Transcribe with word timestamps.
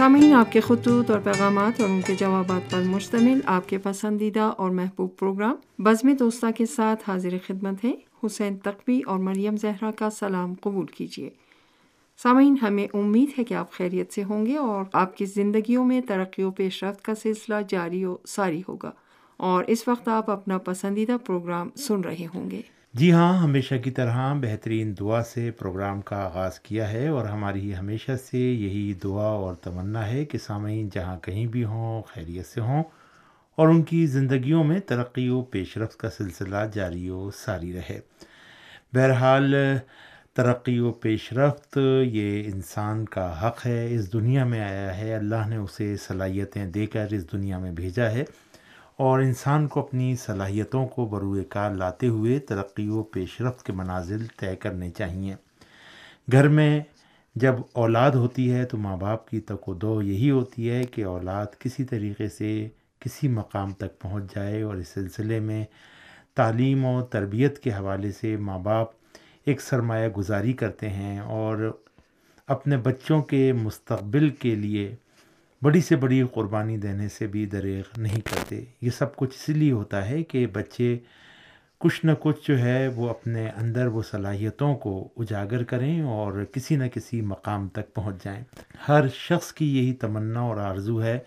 سامعین 0.00 0.32
آپ 0.32 0.52
کے 0.52 0.60
خطوط 0.60 1.10
اور 1.10 1.20
پیغامات 1.20 1.80
اور 1.80 1.88
ان 1.88 2.00
کے 2.00 2.14
جوابات 2.14 2.70
پر 2.70 2.82
مشتمل 2.82 3.40
آپ 3.44 3.68
کے 3.68 3.78
پسندیدہ 3.78 4.40
اور 4.40 4.70
محبوب 4.70 5.16
پروگرام 5.16 5.54
بزم 5.78 6.12
دوستہ 6.12 6.46
کے 6.56 6.66
ساتھ 6.66 7.10
حاضر 7.10 7.34
خدمت 7.46 7.84
ہے 7.84 7.92
حسین 8.26 8.58
تقوی 8.58 9.00
اور 9.06 9.18
مریم 9.18 9.56
زہرا 9.56 9.90
کا 9.90 10.10
سلام 10.10 10.54
قبول 10.60 10.86
کیجیے۔ 10.86 11.30
سامعین 12.22 12.54
ہمیں 12.62 12.86
امید 12.94 13.38
ہے 13.38 13.44
کہ 13.44 13.54
آپ 13.54 13.72
خیریت 13.72 14.12
سے 14.12 14.24
ہوں 14.24 14.46
گے 14.46 14.56
اور 14.56 14.84
آپ 14.92 15.16
کی 15.16 15.24
زندگیوں 15.24 15.84
میں 15.84 16.00
ترقی 16.00 16.42
و 16.42 16.50
پیش 16.50 16.84
رفت 16.84 17.02
کا 17.02 17.14
سلسلہ 17.14 17.54
جاری 17.68 18.04
و 18.04 18.16
ساری 18.26 18.62
ہوگا 18.68 18.90
اور 19.36 19.64
اس 19.66 19.88
وقت 19.88 20.08
آپ 20.08 20.30
اپنا 20.30 20.58
پسندیدہ 20.58 21.16
پروگرام 21.26 21.68
سن 21.76 22.00
رہے 22.00 22.26
ہوں 22.34 22.50
گے۔ 22.50 22.62
جی 22.94 23.12
ہاں 23.12 23.38
ہمیشہ 23.38 23.74
کی 23.74 23.90
طرح 23.90 24.34
بہترین 24.34 24.94
دعا 25.00 25.22
سے 25.22 25.50
پروگرام 25.50 26.00
کا 26.00 26.16
آغاز 26.16 26.60
کیا 26.60 26.92
ہے 26.92 27.08
اور 27.08 27.26
ہماری 27.26 27.76
ہمیشہ 27.76 28.12
سے 28.30 28.38
یہی 28.38 28.94
دعا 29.04 29.26
اور 29.26 29.54
تمنا 29.54 30.06
ہے 30.06 30.24
کہ 30.24 30.38
سامعین 30.38 30.88
جہاں 30.94 31.18
کہیں 31.18 31.46
بھی 31.46 31.64
ہوں، 31.64 32.02
خیریت 32.14 32.46
سے 32.46 32.60
ہوں 32.60 32.82
اور 33.56 33.68
ان 33.68 33.82
کی 33.82 34.06
زندگیوں 34.06 34.64
میں 34.64 34.80
ترقی 34.80 35.28
و 35.28 35.42
پیش 35.42 35.76
رفت 35.78 35.98
کا 35.98 36.10
سلسلہ 36.10 36.56
جاری 36.74 37.08
و 37.10 37.30
ساری 37.30 37.72
رہے۔ 37.72 38.00
بہرحال، 38.92 39.54
ترقی 40.34 40.78
و 40.78 40.92
پیش 40.92 41.32
رفت 41.32 41.78
یہ 42.02 42.42
انسان 42.54 43.04
کا 43.04 43.48
حق 43.48 43.66
ہے، 43.66 43.94
اس 43.94 44.12
دنیا 44.12 44.44
میں 44.44 44.60
آیا 44.60 44.98
ہے، 44.98 45.14
اللہ 45.14 45.48
نے 45.48 45.56
اسے 45.56 45.96
صلاحیتیں 45.96 46.66
دے 46.66 46.86
کر 46.86 47.06
اس 47.10 47.32
دنیا 47.32 47.58
میں 47.58 47.72
بھیجا 47.72 48.10
ہے۔ 48.10 48.24
اور 49.00 49.20
انسان 49.20 49.66
کو 49.68 49.80
اپنی 49.80 50.16
صلاحیتوں 50.16 50.86
کو 50.86 51.04
بروئے 51.06 51.44
کار 51.44 51.70
لاتے 51.70 52.08
ہوئے 52.08 52.38
ترقی 52.38 52.88
و 52.88 53.02
پیش 53.02 53.40
رفت 53.40 53.66
کے 53.66 53.72
منازل 53.72 54.26
طے 54.36 54.56
کرنے 54.56 54.90
چاہئیں 54.90 55.34
گھر 56.32 56.48
میں 56.48 56.80
جب 57.36 57.54
اولاد 57.72 58.10
ہوتی 58.10 58.52
ہے 58.52 58.64
تو 58.64 58.76
ماں 58.76 58.96
باپ 58.96 59.28
کی 59.28 59.40
تک 59.40 59.68
و 59.68 59.74
دو 59.74 60.02
یہی 60.02 60.30
ہوتی 60.30 60.70
ہے 60.70 60.84
کہ 60.84 61.04
اولاد 61.04 61.46
کسی 61.58 61.84
طریقے 61.84 62.28
سے 62.28 62.68
کسی 62.98 63.28
مقام 63.28 63.72
تک 63.72 63.98
پہنچ 63.98 64.34
جائے 64.34 64.62
اور 64.62 64.76
اس 64.76 64.88
سلسلے 64.88 65.40
میں 65.40 65.64
تعلیم 66.34 66.84
و 66.84 67.02
تربیت 67.02 67.58
کے 67.58 67.70
حوالے 67.70 68.12
سے 68.12 68.36
ماں 68.36 68.58
باپ 68.58 68.88
ایک 69.44 69.60
سرمایہ 69.60 70.08
گزاری 70.08 70.52
کرتے 70.52 70.88
ہیں 70.88 71.18
اور 71.18 71.70
اپنے 72.48 72.76
بچوں 72.76 73.22
کے 73.22 73.52
مستقبل 73.52 74.30
کے 74.30 74.54
لیے 74.54 74.94
بڑی 75.62 75.80
سے 75.80 75.96
بڑی 75.96 76.22
قربانی 76.34 76.76
دینے 76.76 77.08
سے 77.08 77.26
بھی 77.26 77.46
دریغ 77.46 77.82
نہیں 77.96 78.20
کرتے۔ 78.20 78.64
یہ 78.80 78.90
سب 78.90 79.16
کچھ 79.16 79.36
اس 79.36 79.48
لیے 79.48 79.72
ہوتا 79.72 80.08
ہے 80.08 80.22
کہ 80.22 80.46
بچے 80.46 80.98
کچھ 81.78 82.06
نہ 82.06 82.12
کچھ 82.20 82.48
جو 82.48 82.58
ہے 82.58 82.88
وہ 82.88 83.10
اپنے 83.10 83.48
اندر 83.48 83.86
وہ 83.86 84.02
صلاحیتوں 84.02 84.76
کو 84.76 85.08
اجاگر 85.16 85.62
کریں 85.62 86.00
اور 86.00 86.44
کسی 86.52 86.76
نہ 86.76 86.84
کسی 86.94 87.20
مقام 87.20 87.68
تک 87.68 87.94
پہنچ 87.94 88.24
جائیں۔ 88.24 88.44
ہر 88.88 89.08
شخص 89.08 89.52
کی 89.52 89.78
یہی 89.78 89.92
تمنا 89.92 90.40
اور 90.40 90.56
آرزو 90.56 91.02
ہے 91.02 91.18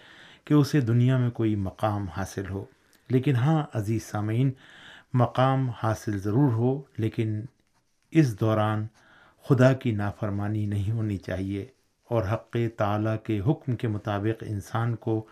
کہ 0.46 0.54
اسے 0.54 0.82
دنیا 0.82 1.18
میں 1.18 1.30
کوئی 1.30 1.56
مقام 1.56 2.06
حاصل 2.08 2.44
ہو۔ 2.50 2.66
لیکن 3.10 3.36
ہاں 3.36 3.64
عزیز 3.74 4.04
سامعین، 4.04 4.52
مقام 5.14 5.70
حاصل 5.84 6.20
ضرور 6.20 6.52
ہو، 6.52 6.82
لیکن 6.98 7.42
اس 8.12 8.40
دوران 8.40 8.88
خدا 9.44 9.74
کی 9.74 9.92
نافرمانی 9.92 10.66
نہیں 10.66 10.92
ہونی 10.92 11.18
چاہیے۔ 11.18 11.66
اور 12.14 12.24
حق 12.32 12.58
تعلیٰ 12.78 13.16
کے 13.24 13.40
حکم 13.40 13.76
کے 13.76 13.88
مطابق 13.88 14.44
انسان 14.48 14.96
کو 14.96 15.26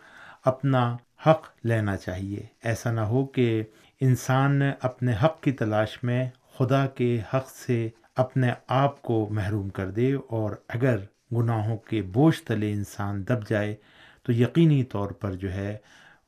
اپنا 0.44 0.96
حق 1.26 1.46
لینا 1.64 1.96
چاہیے۔ 1.96 2.40
ایسا 2.62 2.92
نہ 2.92 3.00
ہو 3.00 3.26
کہ 3.26 3.62
انسان 4.00 4.62
اپنے 4.80 5.12
حق 5.22 5.40
کی 5.40 5.52
تلاش 5.52 6.02
میں 6.02 6.30
خدا 6.58 6.86
کے 6.86 7.20
حق 7.34 7.50
سے 7.50 7.88
اپنے 8.16 8.50
آپ 8.68 9.02
کو 9.02 9.28
محروم 9.30 9.68
کر 9.68 9.90
دے 9.90 10.12
اور 10.12 10.50
اگر 10.68 10.98
گناہوں 11.32 11.76
کے 11.76 12.02
بوجھ 12.02 12.42
تلے 12.42 12.72
انسان 12.72 13.22
دب 13.28 13.48
جائے، 13.48 13.74
تو 14.22 14.32
یقینی 14.32 14.84
طور 14.84 15.10
پر 15.10 15.32
جو 15.34 15.52
ہے 15.52 15.76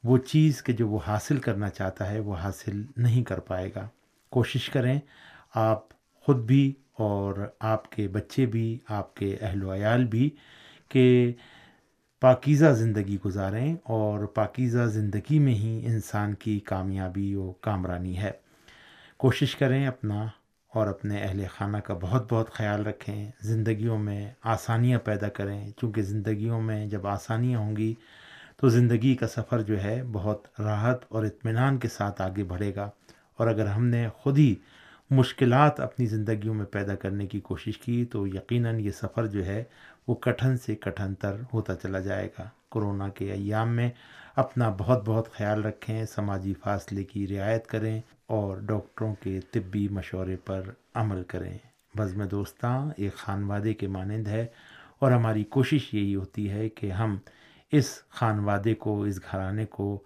وہ 0.05 0.19
چیز 0.19 0.63
کہ 0.63 0.73
جو 0.73 0.89
وہ 0.89 0.99
حاصل 1.07 1.39
کرنا 1.39 1.69
چاہتا 1.69 2.11
ہے 2.11 2.19
وہ 2.19 2.37
حاصل 2.37 2.83
نہیں 2.97 3.25
کر 3.25 3.41
پائے 3.41 3.71
گا۔ 3.77 3.89
کوشش 4.31 4.69
کریں 4.71 4.99
آپ 5.55 5.81
خود 6.21 6.37
بھی 6.37 6.75
اور 6.99 7.51
آپ 7.61 7.91
کے 7.91 8.09
بچے 8.09 8.47
بھی، 8.47 8.79
آپ 8.89 9.15
کے 9.15 9.37
اہل 9.41 9.63
و 9.63 9.75
عیال 9.75 10.05
بھی 10.05 10.31
کہ 10.89 11.33
پاکیزہ 12.21 12.67
زندگی 12.67 13.19
گزاریں 13.25 13.77
اور 13.85 14.25
پاکیزہ 14.25 14.83
زندگی 14.83 15.39
میں 15.39 15.55
ہی 15.55 15.87
انسان 15.87 16.35
کی 16.35 16.61
کامیابی 16.61 17.35
و 17.35 17.53
کامرانی 17.53 18.19
ہے۔ 18.19 18.31
کوشش 19.17 19.57
کریں 19.57 19.87
اپنا 19.87 20.27
اور 20.75 20.87
اپنے 20.87 21.23
اہل 21.23 21.45
خانہ 21.57 21.77
کا 21.77 21.95
بہت 22.01 22.33
بہت 22.33 22.51
خیال 22.51 22.87
رکھیں۔ 22.87 23.31
زندگیوں 23.41 23.99
میں 23.99 24.33
آسانیاں 24.43 24.99
پیدا 24.99 25.29
کریں۔ 25.29 25.71
چونکہ 25.77 26.03
زندگیوں 26.03 26.61
میں 26.61 26.87
جب 26.87 27.07
آسانیاں 27.07 27.59
ہوں 27.59 27.77
گی 27.77 27.95
تو 28.57 28.69
زندگی 28.69 29.15
کا 29.15 29.29
سفر 29.29 29.63
جو 29.63 29.83
ہے 29.83 30.03
بہت 30.13 30.61
راحت 30.61 30.99
اور 31.09 31.25
اطمینان 31.25 31.79
کے 31.79 31.89
ساتھ 31.89 32.23
آگے 32.23 32.45
بڑھے 32.45 32.75
گا۔ 32.75 32.91
اور 33.37 33.47
اگر 33.47 33.67
ہم 33.67 33.87
نے 33.87 34.09
خود 34.15 34.39
ہی 34.39 34.55
مشکلات 35.11 35.81
اپنی 35.81 36.07
زندگیوں 36.07 36.55
میں 36.55 36.67
پیدا 36.67 36.95
کرنے 36.95 37.27
کی 37.27 37.41
کوشش 37.41 37.79
کی 37.79 38.05
تو 38.05 38.27
یقیناً 38.27 38.81
یہ 38.81 38.91
سفر 38.91 39.27
جو 39.27 39.47
ہے 39.47 39.65
وہ 40.09 40.15
کٹھن 40.15 40.57
سے 40.57 40.75
کٹھن 40.75 41.15
تر 41.15 41.37
ہوتا 41.53 41.75
چلا 41.75 42.01
جائے 42.01 42.29
گا۔ 42.39 42.45
کرونا 42.73 43.09
کے 43.09 43.33
ایام 43.33 43.77
میں 43.77 43.91
اپنا 44.37 44.75
بہت 44.79 45.03
بہت 45.05 45.33
خیال 45.33 45.65
رکھیں، 45.65 46.05
سماجی 46.05 46.55
فاصلے 46.55 47.05
کی 47.05 47.29
رعایت 47.29 47.67
کریں 47.67 48.01
اور 48.27 48.57
ڈاکٹروں 48.57 49.15
کے 49.15 49.41
طبی 49.51 49.89
مشورے 49.89 50.37
پر 50.37 50.63
عمل 50.95 51.23
کریں۔ 51.23 51.59
بزم 51.97 52.25
دوستاں، 52.25 52.91
ایک 52.97 53.15
خانوادے 53.15 53.75
کے 53.75 53.89
مانند 53.89 54.27
ہے 54.27 54.47
اور 54.99 55.13
ہماری 55.13 55.45
کوشش 55.45 55.95
یہی 55.95 56.15
ہوتی 56.15 56.51
ہے 56.51 56.69
کہ 56.69 56.93
ہم 56.93 57.17
اس 57.73 57.99
خانوادے 58.09 58.75
کو، 58.75 59.03
اس 59.03 59.21
گھرانے 59.33 59.67
کو 59.67 60.03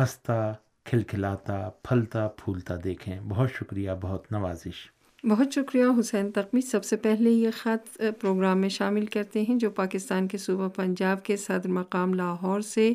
ہنستا 0.00 0.52
کھلکھلاتا، 0.84 1.70
پھلتا، 1.82 2.28
پھولتا 2.28 2.74
دیکھیں۔ 2.84 3.20
بہت 3.28 3.50
شکریہ، 3.52 3.90
بہت 4.00 4.32
نوازش۔ 4.32 4.90
بہت 5.28 5.46
شکریہ 5.54 5.84
حسین 6.00 6.30
تقمی 6.30 6.60
سب 6.60 6.84
سے 6.84 6.96
پہلے 6.96 7.30
یہ 7.30 7.48
خط 7.56 8.02
پروگرام 8.20 8.58
میں 8.58 8.68
شامل 8.68 9.06
کرتے 9.06 9.42
ہیں 9.42 9.56
جو 9.58 9.70
پاکستان 9.70 10.28
کے 10.28 10.38
صوبہ 10.38 10.68
پنجاب 10.68 11.24
کے 11.24 11.36
صدر 11.36 11.68
مقام 11.68 12.14
لاہور 12.14 12.60
سے 12.60 12.92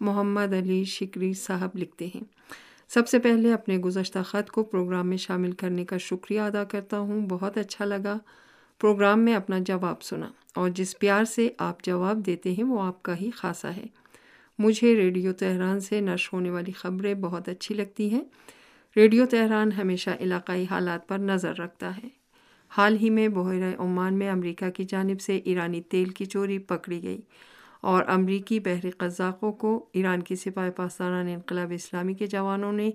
محمد 0.00 0.52
علی 0.52 0.84
شکری 0.84 1.34
صاحب 1.34 1.70
لکھتے 1.74 2.06
ہیں۔ 2.06 2.20
سب 2.88 3.08
سے 3.08 3.18
پہلے 3.18 3.52
اپنے 3.52 3.76
گزشتہ 3.76 4.18
خط 4.24 4.50
کو 4.50 4.62
پروگرام 4.62 5.08
میں 5.08 5.16
شامل 5.16 5.52
کرنے 5.52 5.84
کا 5.84 5.96
شکریہ 5.96 6.40
ادا 6.40 6.64
کرتا 6.64 6.98
ہوں۔ 6.98 7.26
بہت 7.26 7.58
اچھا 7.58 7.84
لگا۔ 7.84 8.18
پروگرام 8.80 9.20
میں 9.20 9.34
اپنا 9.34 9.58
جواب 9.58 10.02
سنا 10.02 10.30
اور 10.54 10.68
جس 10.68 10.98
پیار 10.98 11.24
سے 11.24 11.48
آپ 11.58 11.82
جواب 11.82 12.26
دیتے 12.26 12.52
ہیں 12.52 12.64
وہ 12.64 12.82
آپ 12.82 13.02
کا 13.02 13.20
ہی 13.20 13.30
خاصا 13.30 13.76
ہے۔ 13.76 13.86
مجھے 14.58 14.94
ریڈیو 14.94 15.32
تہران 15.32 15.80
سے 15.80 16.00
نشر 16.00 16.28
ہونے 16.32 16.50
والی 16.50 16.72
خبریں 16.72 17.14
بہت 17.14 17.48
اچھی 17.48 17.74
لگتی 17.74 18.10
ہیں۔ 18.10 18.22
ریڈیو 18.96 19.26
تہران 19.26 19.72
ہمیشہ 19.72 20.10
علاقائی 20.20 20.66
حالات 20.70 21.08
پر 21.08 21.18
نظر 21.18 21.56
رکھتا 21.56 21.96
ہے۔ 21.96 22.08
حال 22.68 22.96
ہی 23.00 23.10
میں 23.10 23.28
بحیرہ 23.28 23.72
عمان 23.78 24.14
میں 24.14 24.30
امریکہ 24.30 24.70
کی 24.70 24.84
جانب 24.84 25.20
سے 25.20 25.36
ایرانی 25.36 25.82
تیل 25.82 26.08
کی 26.08 26.24
چوری 26.24 26.58
پکڑی 26.58 27.02
گئی 27.02 27.20
اور 27.80 28.04
امریکی 28.06 28.60
بحری 28.60 28.90
قزاقوں 28.90 29.52
کو 29.52 29.86
ایران 29.92 30.22
کی 30.22 30.36
سپاہی 30.36 30.70
پاسداران 30.70 31.28
انقلاب 31.28 31.72
اسلامی 31.74 32.14
کے 32.14 32.26
جوانوں 32.26 32.72
نے 32.72 32.90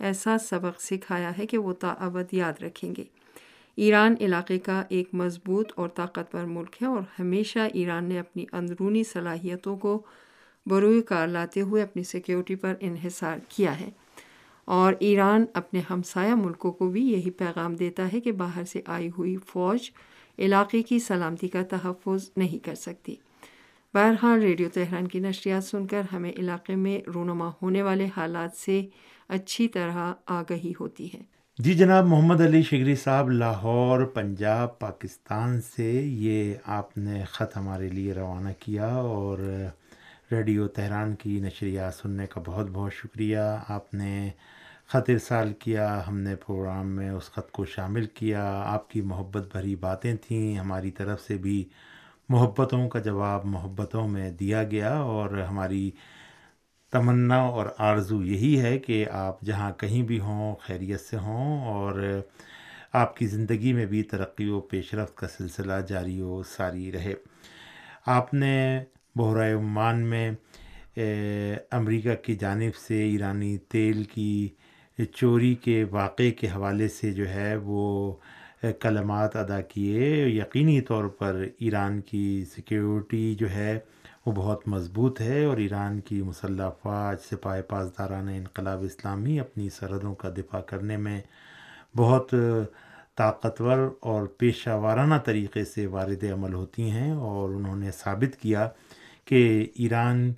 ایسا 0.00 0.38
سبق 0.38 0.80
سکھایا 0.82 1.38
ہے 1.38 1.46
کہ 1.46 1.58
وہ 1.58 1.72
تعبد 1.72 2.34
یاد 2.34 2.62
رکھیں 2.62 2.94
گے۔ 2.96 3.04
ایران 3.76 4.14
علاقے 4.20 4.58
کا 4.58 4.82
ایک 4.88 5.08
مضبوط 5.12 5.72
اور 5.76 5.88
طاقتور 5.88 6.44
ملک 6.44 6.82
ہے 6.82 6.86
اور 6.86 7.02
ہمیشہ 7.18 7.58
ایران 7.74 8.04
نے 8.04 8.18
اپنی 8.18 8.44
اندرونی 8.52 9.04
صلاحیتوں 9.04 9.76
کو 9.76 10.02
بروئی 10.68 11.02
کار 11.02 11.28
لاتے 11.28 11.60
ہوئے 11.60 11.82
اپنی 11.82 12.02
سیکیورٹی 12.02 12.54
پر 12.54 12.74
انحصار 12.80 13.38
کیا 13.48 13.80
ہے۔ 13.80 13.90
اور 14.64 14.92
ایران 15.00 15.44
اپنے 15.54 15.80
ہمسایہ 15.90 16.34
ملکوں 16.34 16.72
کو 16.72 16.88
بھی 16.88 17.12
یہی 17.12 17.30
پیغام 17.30 17.76
دیتا 17.76 18.08
ہے 18.12 18.20
کہ 18.20 18.32
باہر 18.32 18.64
سے 18.64 18.80
آئی 18.86 19.10
ہوئی 19.18 19.36
فوج 19.46 19.90
علاقے 20.38 20.82
کی 20.82 20.98
سلامتی 20.98 21.48
کا 21.48 21.62
تحفظ 21.62 22.30
نہیں 22.36 22.64
کر 22.64 22.74
سکتی۔ 22.74 23.14
بہرحال 23.94 24.40
ریڈیو 24.40 24.68
تہران 24.74 25.08
کی 25.08 25.18
نشریات 25.18 25.64
سن 25.64 25.86
کر 25.86 26.02
ہمیں 26.12 26.32
علاقے 26.38 26.74
میں 26.74 27.10
رونما 27.14 27.50
ہونے 27.62 27.82
والے 27.82 28.08
حالات 28.16 28.56
سے 28.56 28.86
اچھی 29.28 29.68
طرح 29.68 30.12
آگہی 30.26 30.72
ہوتی 30.80 31.12
ہے۔ 31.14 31.20
جی 31.58 31.74
جناب، 31.74 32.06
محمد 32.06 32.40
علی 32.40 32.62
شگری 32.62 32.94
صاحب، 32.94 33.30
لاہور، 33.30 34.04
پنجاب، 34.04 34.78
پاکستان 34.78 35.60
سے 35.76 35.92
یہ 35.92 36.54
آپ 36.66 36.98
نے 36.98 37.24
خط 37.24 37.56
ہمارے 37.56 37.88
لیے 37.88 38.12
روانہ 38.12 38.48
کیا 38.58 38.86
اور 38.86 39.38
ریڈیو 40.32 40.68
تہران 40.68 41.14
کی 41.14 41.40
نشریات 41.40 41.94
سننے 41.94 42.26
کا 42.26 42.40
بہت 42.46 42.66
بہت 42.72 42.92
شکریہ۔ 42.94 43.38
آپ 43.68 43.94
نے 43.94 44.30
خط 44.86 45.10
ارسال 45.10 45.52
کیا، 45.52 46.02
ہم 46.08 46.18
نے 46.18 46.36
پروگرام 46.36 46.86
میں 46.86 47.10
اس 47.10 47.24
خط 47.24 47.50
کو 47.50 47.64
شامل 47.64 48.06
کیا۔ 48.06 48.62
آپ 48.66 48.90
کی 48.90 49.00
محبت 49.00 49.52
بھری 49.52 49.76
باتیں 49.76 50.14
تھیں، 50.14 50.58
ہماری 50.58 50.90
طرف 50.90 51.20
سے 51.20 51.36
بھی 51.36 51.68
محبتوں 52.28 52.88
کا 52.88 52.98
جواب 52.98 53.44
محبتوں 53.44 54.08
میں 54.08 54.30
دیا 54.30 54.62
گیا۔ 54.62 54.98
اور 54.98 55.30
ہماری 55.30 55.90
تمنا 56.92 57.36
اور 57.36 57.66
آرزو 57.78 58.24
یہی 58.24 58.60
ہے 58.60 58.78
کہ 58.78 59.06
آپ 59.12 59.40
جہاں 59.40 59.72
کہیں 59.72 60.02
بھی 60.02 60.20
ہوں، 60.20 60.54
خیریت 60.60 61.00
سے 61.00 61.16
ہوں۔ 61.16 61.64
اور 61.64 62.20
آپ 62.92 63.16
کی 63.16 63.26
زندگی 63.26 63.72
میں 63.72 63.86
بھی 63.86 64.02
ترقی 64.02 64.48
و 64.48 64.60
پیش 64.60 64.94
رفت 64.94 65.16
کا 65.16 65.28
سلسلہ 65.28 65.72
جاری 65.88 66.20
و 66.20 66.42
ساری 66.42 66.92
رہے۔ 66.92 67.14
آپ 68.06 68.34
نے 68.34 68.84
بحرۂ 69.18 69.52
عمان 69.54 70.00
میں 70.00 70.32
امریکہ 71.70 72.14
کی 72.14 72.36
جانب 72.36 72.76
سے 72.76 73.02
ایرانی 73.02 73.58
تیل 73.58 74.04
کی 74.04 74.48
چوری 75.14 75.54
کے 75.54 75.84
واقعے 75.90 76.30
کے 76.30 76.46
حوالے 76.46 76.88
سے 76.88 77.12
جو 77.12 77.28
ہے 77.28 77.56
وہ 77.56 78.12
کلمات 78.80 79.36
ادا 79.36 79.60
کیے۔ 79.60 80.26
یقینی 80.26 80.80
طور 80.80 81.04
پر 81.04 81.44
ایران 81.58 82.00
کی 82.00 82.44
سیکیورٹی 82.54 83.34
جو 83.34 83.50
ہے 83.50 83.78
وہ 84.26 84.32
بہت 84.32 84.68
مضبوط 84.68 85.20
ہے 85.20 85.44
اور 85.44 85.56
ایران 85.56 86.00
کی 86.00 86.22
مسلح 86.22 86.64
افواج 86.66 87.16
سپاہ 87.30 87.60
پاسداران 87.68 88.28
انقلاب 88.28 88.82
اسلامی 88.82 89.40
اپنی 89.40 89.68
سرحدوں 89.68 90.14
کا 90.14 90.28
دفاع 90.28 90.60
کرنے 90.60 90.96
میں 90.96 91.20
بہت 91.96 92.34
طاقتور 93.16 93.94
اور 94.00 94.26
پیشہ 94.26 94.70
وارانہ 94.70 95.14
طریقے 95.24 95.64
سے 95.64 95.86
وارد 95.86 96.24
عمل 96.24 96.54
ہوتی 96.54 96.90
ہیں 96.90 97.12
اور 97.12 97.48
انہوں 97.48 97.76
نے 97.76 97.90
ثابت 97.90 98.42
کیا 98.42 98.68
کہ 99.28 99.66
ایران 99.74 100.32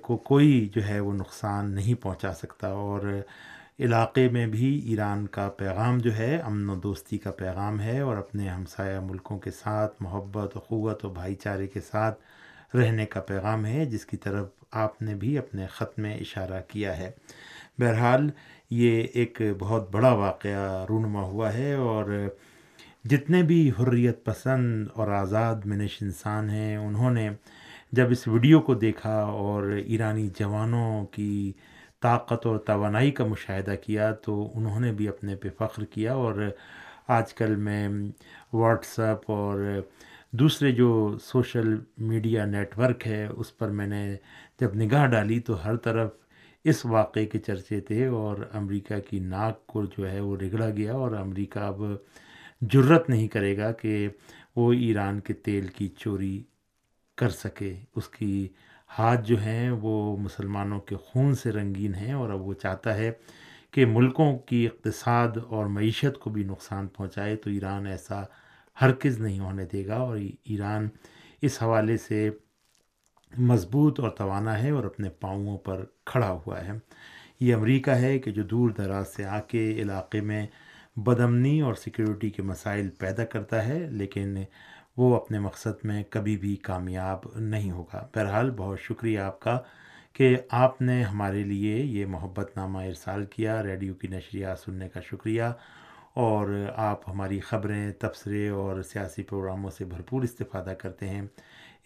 کو 0.00 0.16
کوئی 0.16 0.68
جو 0.74 0.86
ہے 0.88 0.98
وہ 1.00 1.12
نقصان 1.12 1.70
نہیں 1.74 2.02
پہنچا 2.02 2.32
سکتا 2.32 2.68
اور 2.68 3.00
علاقے 3.80 4.28
میں 4.28 4.46
بھی 4.46 4.68
ایران 4.90 5.26
کا 5.26 5.48
پیغام 5.48 5.98
جو 5.98 6.16
ہے، 6.16 6.36
امن 6.38 6.68
و 6.70 6.74
دوستی 6.76 7.18
کا 7.18 7.30
پیغام 7.30 7.80
ہے 7.80 7.98
اور 8.00 8.16
اپنے 8.16 8.48
ہمسایہ 8.48 8.98
ملکوں 9.00 9.38
کے 9.38 9.50
ساتھ، 9.50 9.94
محبت 10.00 10.56
و 10.56 10.60
قوت 10.60 11.04
و 11.04 11.08
بھائی 11.08 11.34
چارے 11.34 11.66
کے 11.66 11.80
ساتھ 11.80 12.76
رہنے 12.76 13.06
کا 13.06 13.20
پیغام 13.20 13.64
ہے، 13.66 13.84
جس 13.84 14.04
کی 14.06 14.16
طرف 14.16 14.46
آپ 14.70 15.00
نے 15.02 15.14
بھی 15.14 15.38
اپنے 15.38 15.66
خط 15.66 15.98
میں 15.98 16.14
اشارہ 16.16 16.60
کیا 16.68 16.96
ہے۔ 16.98 17.10
بہرحال، 17.78 18.30
یہ 18.70 19.02
ایک 19.14 19.40
بہت 19.58 19.90
بڑا 19.90 20.12
واقعہ 20.12 20.84
رونما 20.88 21.22
ہوا 21.22 21.52
ہے 21.54 21.72
اور 21.74 22.28
جتنے 23.04 23.42
بھی 23.42 23.70
حریت 23.70 24.24
پسند 24.24 24.88
اور 24.94 25.08
آزاد 25.08 25.64
منش 25.64 25.98
انسان 26.02 26.50
ہیں، 26.50 26.76
انہوں 26.76 27.10
نے 27.10 27.28
جب 27.92 28.10
اس 28.10 28.26
ویڈیو 28.28 28.60
کو 28.60 28.74
دیکھا 28.74 29.14
اور 29.22 29.70
ایرانی 29.76 30.28
جوانوں 30.38 31.04
کی 31.06 31.52
طاقت 32.02 32.46
اور 32.46 32.58
توانائی 32.58 33.10
کا 33.10 33.24
مشاہدہ 33.24 33.74
کیا 33.82 34.12
تو 34.24 34.50
انہوں 34.54 34.80
نے 34.80 34.92
بھی 34.92 35.08
اپنے 35.08 35.36
پہ 35.36 35.48
فخر 35.58 35.84
کیا 35.84 36.14
اور 36.14 36.40
آج 37.08 37.34
کل 37.34 37.54
میں 37.56 37.88
واٹس 38.52 38.98
ایپ 38.98 39.30
اور 39.30 39.80
دوسرے 40.32 40.70
جو 40.72 40.90
سوشل 41.22 41.74
میڈیا 41.98 42.44
نیٹ 42.44 42.78
ورک 42.78 43.06
ہے 43.06 43.26
اس 43.26 43.56
پر 43.58 43.70
میں 43.70 43.86
نے 43.86 44.04
جب 44.60 44.74
نگاہ 44.74 45.06
ڈالی 45.06 45.38
تو 45.40 45.64
ہر 45.64 45.76
طرف 45.76 46.10
اس 46.64 46.84
واقعے 46.86 47.26
کے 47.26 47.38
چرچے 47.38 47.80
تھے 47.80 48.06
اور 48.06 48.36
امریکہ 48.52 48.98
کی 49.00 49.18
ناک 49.18 49.66
کو 49.66 49.84
جو 49.96 50.10
ہے 50.10 50.20
وہ 50.20 50.36
رگڑا 50.36 50.68
گیا 50.70 50.94
اور 50.94 51.12
امریکہ 51.12 51.58
اب 51.58 51.82
جرت 52.60 53.08
نہیں 53.10 53.28
کرے 53.28 53.56
گا 53.56 53.70
کہ 53.72 54.08
وہ 54.56 54.72
ایران 54.72 55.20
کے 55.20 55.34
تیل 55.34 55.66
کی 55.66 55.88
چوری 55.88 56.42
کر 57.22 57.28
سکے۔ 57.28 57.74
اس 57.96 58.08
کی 58.08 58.48
ہاتھ 58.98 59.26
جو 59.28 59.40
ہیں 59.40 59.70
وہ 59.70 60.16
مسلمانوں 60.16 60.80
کے 60.80 60.96
خون 60.96 61.34
سے 61.34 61.52
رنگین 61.52 61.94
ہیں 61.94 62.12
اور 62.12 62.30
اب 62.30 62.46
وہ 62.46 62.54
چاہتا 62.54 62.96
ہے 62.96 63.10
کہ 63.70 63.86
ملکوں 63.86 64.38
کی 64.38 64.66
اقتصاد 64.66 65.36
اور 65.48 65.66
معیشت 65.66 66.18
کو 66.18 66.30
بھی 66.30 66.44
نقصان 66.44 66.86
پہنچائے 66.86 67.36
تو 67.36 67.50
ایران 67.50 67.86
ایسا 67.86 68.22
ہرگز 68.80 69.20
نہیں 69.20 69.38
ہونے 69.38 69.64
دے 69.64 69.86
گا 69.86 69.96
اور 69.96 70.18
ایران 70.44 70.88
اس 71.42 71.62
حوالے 71.62 71.96
سے 71.96 72.30
مضبوط 73.38 74.00
اور 74.00 74.10
توانا 74.10 74.62
ہے 74.62 74.70
اور 74.70 74.84
اپنے 74.84 75.08
پاؤں 75.08 75.58
پر 75.58 75.84
کھڑا 76.06 76.30
ہوا 76.30 76.64
ہے۔ 76.64 76.72
یہ 77.40 77.54
امریکہ 77.54 77.90
ہے 77.90 78.18
کہ 78.18 78.30
جو 78.30 78.42
دور 78.42 78.70
دراز 78.70 79.08
سے 79.08 79.24
آ 79.24 79.40
کے 79.40 79.72
علاقے 79.82 80.20
میں 80.20 80.46
بدمنی 80.96 81.60
اور 81.60 81.74
سیکیورٹی 81.74 82.30
کے 82.30 82.42
مسائل 82.42 82.88
پیدا 82.90 83.24
کرتا 83.24 83.66
ہے، 83.68 83.78
لیکن 83.90 84.36
وہ 84.96 85.16
اپنے 85.16 85.38
مقصد 85.38 85.84
میں 85.84 86.04
کبھی 86.10 86.36
بھی 86.36 86.56
کامیاب 86.56 87.18
نہیں 87.36 87.70
ہوگا۔ 87.70 88.06
بہرحال 88.14 88.50
بہت 88.50 88.80
شکریہ 88.80 89.18
آپ 89.18 89.40
کا 89.40 89.58
کہ 90.12 90.36
آپ 90.50 90.82
نے 90.82 91.02
ہمارے 91.02 91.42
لیے 91.44 91.76
یہ 91.76 92.06
محبت 92.06 92.56
نامہ 92.56 92.78
ارسال 92.78 93.24
کیا، 93.24 93.62
ریڈیو 93.62 93.94
کی 93.94 94.08
نشریات 94.08 94.58
سننے 94.58 94.88
کا 94.88 95.00
شکریہ۔ 95.00 95.42
اور 96.14 96.66
آپ 96.76 97.08
ہماری 97.08 97.40
خبریں، 97.40 97.92
تبصرے 97.92 98.48
اور 98.48 98.82
سیاسی 98.82 99.22
پروگراموں 99.22 99.70
سے 99.70 99.84
بھرپور 99.84 100.22
استفادہ 100.22 100.74
کرتے 100.78 101.08
ہیں۔ 101.08 101.22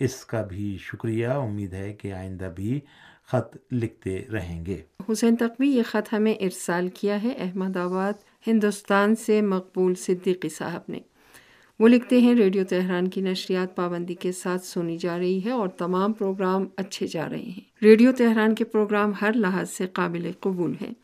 اس 0.00 0.24
کا 0.24 0.42
بھی 0.42 0.78
شکریہ۔ 0.80 1.28
امید 1.28 1.72
ہے 1.72 1.92
کہ 1.92 2.12
آئندہ 2.12 2.52
بھی 2.56 2.80
خط 3.26 3.56
لکھتے 3.72 4.24
رہیں 4.32 4.66
گے۔ 4.66 4.82
حسین 5.12 5.36
تقوی، 5.36 5.68
یہ 5.68 5.82
خط 5.82 6.14
ہمیں 6.14 6.34
ارسال 6.34 6.88
کیا 6.88 7.22
ہے۔ 7.22 7.28
احمد 7.28 7.76
آباد، 7.76 8.12
ہندوستان 8.46 9.16
سے 9.16 9.42
مقبول 9.42 9.94
صدیقی 9.94 10.48
صاحب 10.48 10.80
نے۔ 10.88 11.00
وہ 11.78 11.88
لکھتے 11.88 12.20
ہیں، 12.20 12.34
ریڈیو 12.34 12.64
تہران 12.64 13.08
کی 13.08 13.20
نشریات 13.20 13.76
پابندی 13.76 14.14
کے 14.14 14.32
ساتھ 14.32 14.64
سنی 14.64 14.98
جا 14.98 15.18
رہی 15.18 15.44
ہے 15.44 15.50
اور 15.50 15.68
تمام 15.68 16.12
پروگرام 16.12 16.64
اچھے 16.76 17.06
جا 17.06 17.28
رہے 17.28 17.42
ہیں۔ 17.42 17.84
ریڈیو 17.84 18.12
تہران 18.12 18.54
کے 18.54 18.64
پروگرام 18.64 19.12
ہر 19.20 19.32
لحاظ 19.32 19.70
سے 19.70 19.86
قابل 19.86 20.30
قبول 20.40 20.72
ہیں۔ 20.80 20.94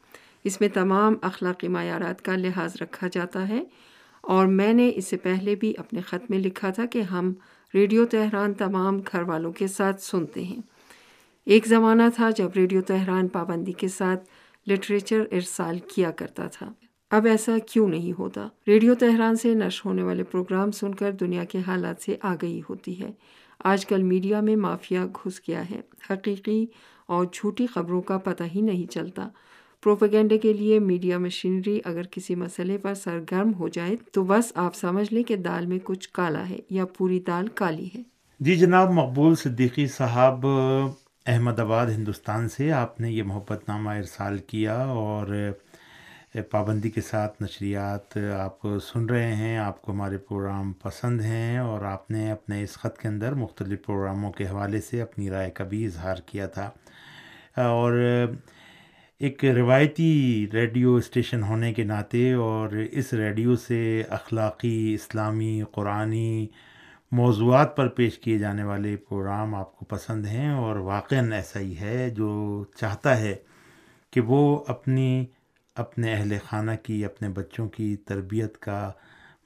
اس 0.45 0.61
میں 0.61 0.69
تمام 0.69 1.15
اخلاقی 1.23 1.69
معیارات 1.69 2.23
کا 2.23 2.37
لحاظ 2.37 2.77
رکھا 2.81 3.09
جاتا 3.13 3.49
ہے 3.49 3.65
اور 4.21 4.47
میں 4.47 4.73
نے 4.73 4.91
اس 4.95 5.07
سے 5.07 5.17
پہلے 5.17 5.55
بھی 5.55 5.75
اپنے 5.79 6.01
خط 6.01 6.31
میں 6.31 6.39
لکھا 6.39 6.71
تھا 6.71 6.87
کہ 6.87 7.03
ہم 7.03 7.33
ریڈیو 7.75 8.05
تہران 8.05 8.53
تمام 8.53 8.99
گھر 9.13 9.23
والوں 9.23 9.53
کے 9.53 9.67
ساتھ 9.67 10.03
سنتے 10.03 10.43
ہیں۔ 10.45 10.61
ایک 11.45 11.67
زمانہ 11.67 12.03
تھا 12.15 12.31
جب 12.31 12.51
ریڈیو 12.57 12.83
تہران 12.83 13.29
پابندی 13.29 13.73
کے 13.73 13.89
ساتھ 13.89 14.25
لٹریچر 14.71 15.23
ارسال 15.33 15.79
کیا 15.95 16.11
کرتا 16.11 16.47
تھا۔ 16.47 16.73
اب 17.13 17.27
ایسا 17.27 17.57
کیوں 17.73 17.89
نہیں 17.89 18.13
ہوتا؟ 18.19 18.49
ریڈیو 18.67 18.95
تہران 18.95 19.37
سے 19.37 19.55
نشر 19.55 19.89
ہونے 19.89 20.03
والے 20.03 20.23
پروگرام 20.23 20.71
سن 20.71 20.95
کر 20.95 21.13
دنیا 21.13 21.45
کے 21.45 21.59
حالات 21.67 22.03
سے 22.03 22.17
آگئی 22.23 22.61
ہوتی 22.69 23.01
ہے۔ 23.01 23.11
آج 23.65 23.87
کل 23.87 24.03
میڈیا 24.03 24.41
میں 24.41 24.57
مافیا 24.57 25.07
گھس 25.07 25.41
گیا 25.49 25.71
ہے۔ 25.71 25.81
حقیقی 26.11 26.67
اور 27.07 27.27
جھوٹی 27.33 27.67
خبروں 27.67 28.03
کا 28.03 28.19
پتہ 28.19 28.43
ہی 28.55 28.61
نہیں 28.61 28.93
چلتا۔ 28.93 29.29
پروپیگنڈے 29.83 30.39
کے 30.39 30.53
لیے 30.53 30.79
میڈیا 30.79 31.19
مشینری 31.19 31.81
اگر 31.85 32.03
کسی 32.03 32.35
مسئلے 32.35 32.79
پر 32.79 32.95
سرگرم 32.95 33.55
ہو 33.55 33.69
جائے 33.69 33.97
تو 34.13 34.25
بس 34.25 34.53
آپ 34.55 34.75
سمجھ 34.75 35.13
لیں 35.13 35.23
کہ 35.23 35.37
دال 35.37 35.67
میں 35.67 35.79
کچھ 35.85 36.09
کالا 36.13 36.49
ہے 36.49 36.59
یا 36.71 36.85
پوری 36.87 37.21
دال 37.21 37.47
کالی 37.47 37.89
ہے۔ 37.95 38.03
جی 38.41 38.57
جناب، 38.57 38.91
مقبول 38.91 39.35
صدیقی 39.35 39.87
صاحب، 39.87 40.47
احمد 41.27 41.59
آباد، 41.59 41.87
ہندوستان 41.87 42.49
سے 42.49 42.73
آپ 42.73 43.01
نے 43.01 43.13
یہ 43.13 43.23
محبت 43.23 43.69
نامہ 43.69 43.91
ارسال 43.91 44.39
کیا 44.39 44.85
اور 44.85 45.51
پابندی 46.51 46.91
کے 46.91 47.01
ساتھ 47.01 47.43
نشریات 47.43 48.17
آپ 48.39 48.59
سن 48.83 49.07
رہے 49.07 49.35
ہیں، 49.35 49.59
آپ 49.59 49.83
کو 49.83 49.93
ہمارے 49.93 50.19
پروگرام 50.19 50.73
پسند 50.73 51.21
ہیں 51.21 51.59
اور 51.59 51.83
آپ 51.83 52.11
نے 52.11 52.31
اپنے 52.31 52.63
اس 52.63 52.73
خط 52.73 52.99
کے 52.99 53.09
اندر 53.09 53.33
مختلف 53.33 53.87
پروگراموں 53.87 54.33
کے 54.33 54.45
حوالے 54.45 54.81
سے 54.81 55.03
اپنی 55.03 55.31
رائے 55.31 55.51
کا 55.51 55.65
بھی 55.65 55.87
اظہار 55.87 56.17
کیا 56.27 56.47
تھا۔ 56.47 56.71
اور 57.57 57.93
ایک 59.19 59.45
روایتی 59.45 60.47
ریڈیو 60.53 60.95
اسٹیشن 60.95 61.43
ہونے 61.43 61.75
کے 61.75 61.85
ناطے 61.85 62.33
اور 62.33 62.69
اس 62.93 63.13
ریڈیو 63.13 63.57
سے 63.57 64.03
اخلاقی، 64.09 64.95
اسلامی، 64.95 65.63
قرآنی 65.73 66.47
موضوعات 67.13 67.77
پر 67.77 67.89
پیش 67.89 68.19
کیے 68.19 68.39
جانے 68.39 68.65
والے 68.65 68.97
پروگرام 68.97 69.55
آپ 69.55 69.77
کو 69.77 69.85
پسند 69.85 70.27
ہیں 70.27 70.51
اور 70.51 70.77
واقعا 70.77 71.23
ایسا 71.33 71.61
ہی 71.61 71.79
ہے 71.81 72.11
جو 72.11 72.65
چاہتا 72.77 73.21
ہے 73.21 73.35
کہ 74.11 74.21
وہ 74.21 74.65
اپنی 74.67 75.27
اپنے 75.75 76.15
اہل 76.15 76.37
خانہ 76.45 76.71
کی، 76.83 77.05
اپنے 77.05 77.29
بچوں 77.29 77.69
کی 77.69 77.97
تربیت 77.97 78.59
کا 78.59 78.93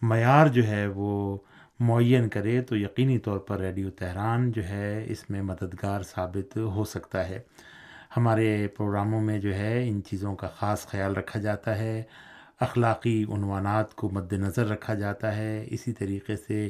معیار 0.02 0.46
جو 0.46 0.66
ہے 0.66 0.86
وہ 0.86 1.38
معین 1.80 2.28
کرے 2.28 2.60
تو 2.60 2.76
یقینی 2.76 3.18
طور 3.18 3.38
پر 3.38 3.58
ریڈیو 3.58 3.90
تہران 3.90 4.52
جو 4.52 4.64
ہے 4.64 5.04
اس 5.08 5.30
میں 5.30 5.42
مددگار 5.42 6.02
ثابت 6.02 6.56
ہو 6.56 6.84
سکتا 6.84 7.28
ہے۔ 7.28 7.40
ہمارے 8.16 8.68
پروگراموں 8.68 9.20
میں 9.20 9.38
جو 9.38 9.54
ہے 9.54 9.88
ان 9.88 10.00
چیزوں 10.02 10.36
کا 10.36 10.46
خاص 10.46 10.86
خیال 10.86 11.14
رکھا 11.16 11.40
جاتا 11.40 11.78
ہے۔ 11.78 12.02
اخلاقی 12.60 13.24
عنوانات 13.24 13.94
کو 13.94 14.10
مد 14.10 14.32
نظر 14.32 14.68
رکھا 14.68 14.94
جاتا 14.94 15.36
ہے۔ 15.36 15.64
اسی 15.70 15.92
طریقے 15.92 16.36
سے 16.36 16.68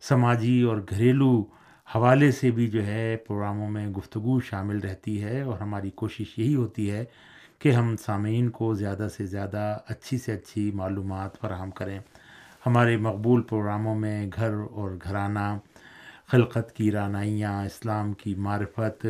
سماجی 0.00 0.62
اور 0.62 0.76
گھریلو 0.90 1.44
حوالے 1.94 2.30
سے 2.30 2.50
بھی 2.50 2.66
جو 2.66 2.86
ہے 2.86 3.16
پروگراموں 3.16 3.70
میں 3.70 3.86
گفتگو 3.88 4.40
شامل 4.40 4.78
رہتی 4.78 5.24
ہے 5.24 5.40
اور 5.42 5.58
ہماری 5.58 5.90
کوشش 5.90 6.38
یہی 6.38 6.54
ہوتی 6.54 6.90
ہے 6.90 7.04
کہ 7.58 7.72
ہم 7.72 7.96
سامعین 7.96 8.50
کو 8.50 8.74
زیادہ 8.74 9.06
سے 9.16 9.26
زیادہ 9.26 9.78
اچھی 9.88 10.18
سے 10.18 10.32
اچھی 10.32 10.70
معلومات 10.70 11.40
فراہم 11.40 11.70
کریں۔ 11.70 11.98
ہمارے 12.66 12.96
مقبول 12.96 13.42
پروگراموں 13.42 13.94
میں 13.94 14.26
گھر 14.36 14.52
اور 14.70 14.90
گھرانہ، 15.04 15.58
خلقت 16.26 16.72
کی 16.72 16.92
رانائیاں، 16.92 17.64
اسلام 17.64 18.12
کی 18.12 18.34
معرفت، 18.34 19.06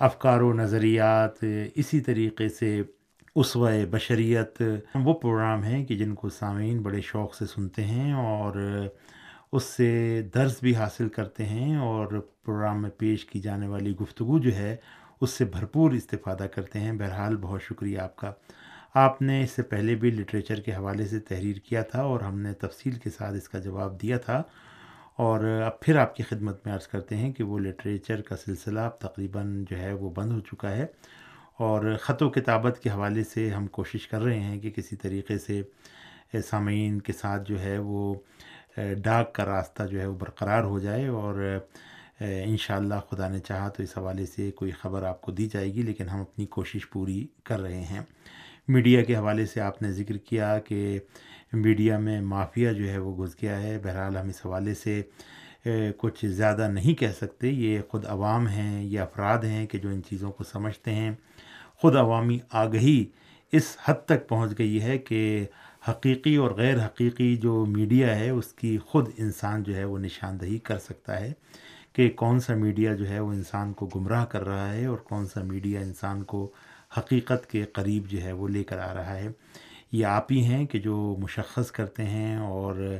افکار 0.00 0.40
و 0.40 0.52
نظریات، 0.52 1.44
اسی 1.74 2.00
طریقے 2.00 2.48
سے 2.48 2.82
اسوہ 3.34 3.70
بشریت، 3.90 4.62
وہ 4.94 5.14
پروگرام 5.14 5.62
ہیں 5.62 5.84
کہ 5.84 5.96
جن 5.96 6.14
کو 6.14 6.28
سامعین 6.28 6.82
بڑے 6.82 7.00
شوق 7.00 7.34
سے 7.34 7.46
سنتے 7.46 7.84
ہیں 7.84 8.12
اور 8.12 8.86
اس 9.52 9.64
سے 9.64 10.22
درس 10.34 10.62
بھی 10.62 10.74
حاصل 10.74 11.08
کرتے 11.08 11.44
ہیں 11.44 11.76
اور 11.76 12.06
پروگرام 12.44 12.82
میں 12.82 12.90
پیش 12.90 13.26
کی 13.26 13.40
جانے 13.40 13.68
والی 13.68 13.96
گفتگو 13.96 14.38
جو 14.38 14.54
ہے 14.54 14.76
اس 15.20 15.30
سے 15.30 15.44
بھرپور 15.44 15.90
استفادہ 15.90 16.46
کرتے 16.54 16.80
ہیں۔ 16.80 16.92
بہرحال، 16.92 17.36
بہت 17.36 17.62
شکریہ 17.62 17.98
آپ 17.98 18.16
کا۔ 18.16 18.32
آپ 18.94 19.22
نے 19.22 19.44
اس 19.44 19.50
سے 19.50 19.62
پہلے 19.62 19.94
بھی 19.94 20.10
لٹریچر 20.10 20.60
کے 20.60 20.72
حوالے 20.72 21.06
سے 21.06 21.20
تحریر 21.20 21.56
کیا 21.56 21.82
تھا 21.82 22.02
اور 22.02 22.20
ہم 22.20 22.40
نے 22.40 22.52
تفصیل 22.52 22.92
کے 22.92 23.10
ساتھ 23.10 23.34
اس 23.34 23.48
کا 23.48 23.58
جواب 23.58 24.02
دیا 24.02 24.18
تھا۔ 24.18 24.42
اور 25.16 25.44
اب 25.44 25.80
پھر 25.80 25.96
آپ 25.96 26.16
کی 26.16 26.22
خدمت 26.22 26.66
میں 26.66 26.74
عرض 26.74 26.86
کرتے 26.86 27.16
ہیں 27.16 27.32
کہ 27.32 27.44
وہ 27.44 27.58
لٹریچر 27.58 28.20
کا 28.20 28.36
سلسلہ 28.36 28.80
اب 28.80 29.00
تقریباً 29.00 29.64
جو 29.70 29.78
ہے 29.78 29.92
وہ 29.92 30.10
بند 30.10 30.32
ہو 30.32 30.40
چکا 30.40 30.70
ہے۔ 30.70 30.86
اور 31.56 31.96
خط 32.00 32.22
و 32.22 32.30
کتابت 32.30 32.80
کے 32.82 32.90
حوالے 32.90 33.24
سے 33.24 33.50
ہم 33.50 33.66
کوشش 33.66 34.08
کر 34.08 34.22
رہے 34.22 34.40
ہیں 34.40 34.60
کہ 34.60 34.70
کسی 34.70 34.96
طریقے 34.96 35.38
سے 35.38 35.62
سامعین 36.44 37.00
کے 37.00 37.12
ساتھ 37.12 37.48
جو 37.48 37.60
ہے 37.60 37.78
وہ، 37.78 38.14
ڈاک 38.76 39.34
کا 39.34 39.44
راستہ 39.44 39.82
جو 39.82 40.00
ہے 40.00 40.06
وہ 40.06 40.14
برقرار 40.14 40.64
ہو 40.64 40.78
جائے 40.78 41.06
اور 41.06 41.58
ان 42.20 42.56
شاء 42.56 42.76
اللہ 42.76 42.94
خدا 43.10 43.28
نے 43.28 43.38
چاہا 43.38 43.68
تو 43.68 43.82
اس 43.82 43.96
حوالے 43.98 44.26
سے 44.26 44.50
کوئی 44.50 44.70
خبر 44.70 45.02
آپ 45.02 45.20
کو 45.20 45.32
دی 45.32 45.46
جائے 45.46 45.72
گی، 45.74 45.82
لیکن 45.82 46.08
ہم 46.08 46.20
اپنی 46.20 46.46
کوشش 46.46 46.88
پوری 46.90 47.26
کر 47.44 47.60
رہے 47.60 47.80
ہیں۔ 47.80 48.00
میڈیا 48.68 49.02
کے 49.04 49.16
حوالے 49.16 49.46
سے 49.46 49.60
آپ 49.60 49.80
نے 49.82 49.92
ذکر 49.92 50.16
کیا 50.16 50.58
کہ 50.58 50.98
میڈیا 51.52 51.98
میں 51.98 52.20
مافیا 52.22 52.72
جو 52.72 52.88
ہے 52.90 52.98
وہ 52.98 53.24
گھس 53.24 53.34
گیا 53.42 53.60
ہے۔ 53.62 53.78
بہرحال 53.82 54.16
ہم 54.16 54.28
اس 54.28 54.44
حوالے 54.46 54.74
سے 54.74 55.02
کچھ 55.98 56.24
زیادہ 56.26 56.68
نہیں 56.68 56.94
کہہ 56.94 57.16
سکتے۔ 57.20 57.48
یہ 57.48 57.80
خود 57.88 58.04
عوام 58.06 58.46
ہیں، 58.48 58.84
یہ 58.84 59.00
افراد 59.00 59.44
ہیں 59.44 59.66
کہ 59.66 59.78
جو 59.78 59.88
ان 59.88 60.02
چیزوں 60.10 60.30
کو 60.32 60.44
سمجھتے 60.44 60.94
ہیں۔ 60.94 61.10
خود 61.78 61.96
عوامی 61.96 62.38
آگہی 62.50 63.04
اس 63.52 63.76
حد 63.84 64.04
تک 64.06 64.28
پہنچ 64.28 64.58
گئی 64.58 64.80
ہے 64.82 64.98
کہ 64.98 65.44
حقیقی 65.88 66.36
اور 66.36 66.50
غیر 66.50 66.84
حقیقی 66.86 67.36
جو 67.36 67.64
میڈیا 67.68 68.18
ہے، 68.18 68.30
اس 68.30 68.52
کی 68.52 68.76
خود 68.78 69.08
انسان 69.18 69.62
جو 69.62 69.74
ہے 69.76 69.84
وہ 69.84 69.98
نشاندہی 69.98 70.58
کر 70.58 70.78
سکتا 70.78 71.20
ہے۔ 71.20 71.32
کہ 72.00 72.10
کون 72.10 72.40
سا 72.40 72.54
میڈیا 72.54 72.94
جو 72.94 73.08
ہے 73.08 73.20
وہ 73.20 73.32
انسان 73.32 73.72
کو 73.72 73.86
گمراہ 73.86 74.24
کر 74.24 74.44
رہا 74.44 74.72
ہے 74.72 74.86
اور 74.86 74.96
کون 74.96 75.26
سا 75.26 75.42
میڈیا 75.42 75.80
انسان 75.80 76.22
کو 76.22 76.52
حقیقت 76.98 77.46
کے 77.46 77.64
قریب 77.64 78.06
جو 78.06 78.22
ہے 78.22 78.32
وہ 78.32 78.48
لے 78.48 78.64
کر 78.64 78.78
آ 78.78 78.94
رہا 78.94 79.16
ہے۔ 79.16 79.28
یہ 79.92 80.06
آپ 80.06 80.32
ہی 80.32 80.44
ہیں 80.44 80.66
کہ 80.66 80.78
جو 80.78 81.16
مشخص 81.18 81.70
کرتے 81.70 82.04
ہیں 82.04 82.36
اور 82.36 82.96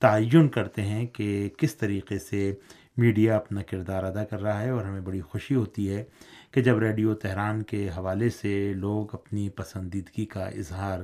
تعین 0.00 0.48
کرتے 0.48 0.82
ہیں 0.82 1.06
کہ 1.06 1.48
کس 1.58 1.76
طریقے 1.76 2.18
سے 2.18 2.54
میڈیا 2.96 3.36
اپنا 3.36 3.62
کردار 3.62 4.04
ادا 4.04 4.24
کر 4.24 4.42
رہا 4.42 4.62
ہے 4.62 4.70
اور 4.70 4.84
ہمیں 4.84 5.00
بڑی 5.00 5.20
خوشی 5.20 5.54
ہوتی 5.54 5.94
ہے 5.94 6.04
کہ 6.50 6.62
جب 6.62 6.78
ریڈیو 6.78 7.14
تہران 7.14 7.62
کے 7.62 7.88
حوالے 7.88 8.28
سے 8.28 8.72
لوگ 8.72 9.06
اپنی 9.12 9.48
پسندیدگی 9.48 10.24
کا 10.24 10.44
اظہار 10.44 10.98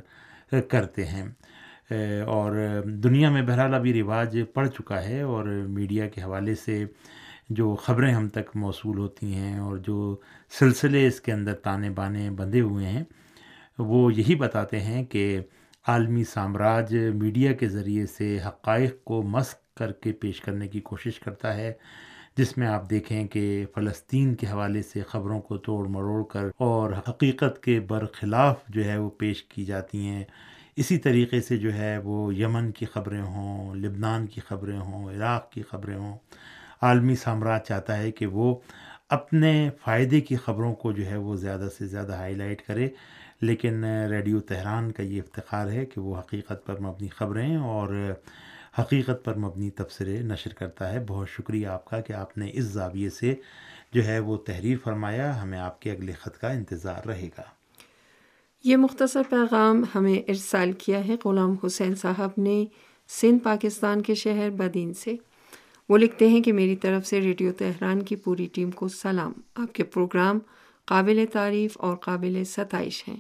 کرتے 0.60 1.06
ہیں۔ 1.06 1.28
اور 2.26 2.80
دنیا 2.84 3.30
میں 3.30 3.42
بہرحال 3.42 3.74
ابھی 3.74 4.00
رواج 4.00 4.38
پڑ 4.54 4.66
چکا 4.66 5.04
ہے 5.04 5.22
اور 5.22 5.44
میڈیا 5.68 6.08
کے 6.08 6.20
حوالے 6.20 6.54
سے 6.54 6.84
جو 7.48 7.74
خبریں 7.74 8.14
ہم 8.14 8.28
تک 8.28 8.56
موصول 8.56 8.98
ہوتی 8.98 9.34
ہیں 9.34 9.58
اور 9.58 9.76
جو 9.76 10.16
سلسلے 10.58 11.06
اس 11.06 11.20
کے 11.20 11.32
اندر 11.32 11.54
تانے 11.54 11.90
بانے 11.90 12.30
بندھے 12.30 12.60
ہوئے 12.60 12.86
ہیں، 12.86 13.04
وہ 13.78 14.14
یہی 14.14 14.34
بتاتے 14.34 14.80
ہیں 14.80 15.04
کہ 15.04 15.40
عالمی 15.86 16.24
سامراج 16.24 16.96
میڈیا 17.14 17.52
کے 17.52 17.68
ذریعے 17.68 18.06
سے 18.06 18.38
حقائق 18.46 19.04
کو 19.04 19.22
مسق 19.22 19.76
کر 19.76 19.92
کے 19.92 20.12
پیش 20.12 20.40
کرنے 20.40 20.68
کی 20.68 20.80
کوشش 20.80 21.20
کرتا 21.20 21.56
ہے، 21.56 21.72
جس 22.36 22.58
میں 22.58 22.66
آپ 22.66 22.90
دیکھیں 22.90 23.28
کہ 23.28 23.66
فلسطین 23.74 24.34
کے 24.34 24.46
حوالے 24.46 24.82
سے 24.82 25.02
خبروں 25.02 25.40
کو 25.40 25.58
توڑ 25.58 25.88
مروڑ 25.88 26.24
کر 26.24 26.44
اور 26.56 26.92
حقیقت 27.08 27.62
کے 27.62 27.80
برخلاف 27.80 28.56
جو 28.68 28.84
ہے 28.84 28.98
وہ 28.98 29.10
پیش 29.10 29.42
کی 29.42 29.64
جاتی 29.64 30.06
ہیں۔ 30.06 30.24
اسی 30.76 30.98
طریقے 30.98 31.40
سے 31.40 31.56
جو 31.56 31.74
ہے 31.74 31.98
وہ 31.98 32.34
یمن 32.34 32.72
کی 32.72 32.86
خبریں 32.86 33.22
ہوں، 33.22 33.74
لبنان 33.74 34.26
کی 34.26 34.40
خبریں 34.40 34.78
ہوں، 34.78 35.10
عراق 35.10 35.50
کی 35.50 35.62
خبریں 35.62 35.96
ہوں۔ 35.96 36.16
عالمی 36.82 37.16
سامراج 37.16 37.60
چاہتا 37.62 37.98
ہے 37.98 38.10
کہ 38.12 38.26
وہ 38.26 38.54
اپنے 39.08 39.70
فائدے 39.84 40.20
کی 40.20 40.36
خبروں 40.36 40.74
کو 40.74 40.92
جو 40.92 41.06
ہے 41.06 41.16
وہ 41.16 41.36
زیادہ 41.36 41.68
سے 41.78 41.86
زیادہ 41.86 42.12
ہائی 42.12 42.34
لائٹ 42.34 42.62
کرے، 42.66 42.88
لیکن 43.40 43.84
ریڈیو 43.84 44.40
تہران 44.40 44.92
کا 44.92 45.02
یہ 45.02 45.22
افتخار 45.22 45.68
ہے 45.68 45.86
کہ 45.86 46.00
وہ 46.00 46.18
حقیقت 46.18 46.66
پر 46.66 46.80
مبنی 46.80 47.08
خبریں 47.08 47.56
اور 47.56 48.12
حقیقت 48.78 49.24
پر 49.24 49.38
مبنی 49.38 49.70
تبصرے 49.70 50.20
نشر 50.22 50.54
کرتا 50.54 50.92
ہے۔ 50.92 51.04
بہت 51.06 51.28
شکریہ 51.30 51.66
آپ 51.66 51.84
کا 51.84 52.00
کہ 52.00 52.12
آپ 52.12 52.38
نے 52.38 52.50
اس 52.54 52.64
زاویے 52.64 53.10
سے 53.10 53.34
جو 53.92 54.04
ہے 54.04 54.18
وہ 54.18 54.36
تحریر 54.36 54.78
فرمایا۔ 54.84 55.42
ہمیں 55.42 55.58
آپ 55.58 55.80
کے 55.82 55.90
اگلے 55.90 56.12
خط 56.12 56.38
کا 56.38 56.48
انتظار 56.48 57.06
رہے 57.06 57.28
گا۔ 57.38 57.42
یہ 58.64 58.76
مختصر 58.76 59.22
پیغام 59.30 59.84
ہمیں 59.94 60.18
ارسال 60.28 60.72
کیا 60.72 61.06
ہے۔ 61.08 61.14
غلام 61.24 61.54
حسین 61.66 61.94
صاحب 61.94 62.30
نے 62.38 62.64
سندھ، 63.08 63.44
پاکستان 63.44 64.02
کے 64.02 64.14
شہر 64.14 64.50
بدین 64.50 64.94
سے۔ 64.94 65.16
وہ 65.88 65.98
لکھتے 65.98 66.28
ہیں 66.28 66.40
کہ 66.40 66.52
میری 66.52 66.76
طرف 66.76 67.06
سے 67.06 67.20
ریڈیو 67.20 67.52
تہران 67.52 68.02
کی 68.02 68.16
پوری 68.16 68.48
ٹیم 68.52 68.70
کو 68.70 68.88
سلام۔ 68.88 69.32
آپ 69.54 69.74
کے 69.74 69.84
پروگرام 69.84 70.38
قابل 70.84 71.24
تعریف 71.32 71.78
اور 71.78 71.96
قابل 71.96 72.42
ستائش 72.46 73.08
ہیں۔ 73.08 73.16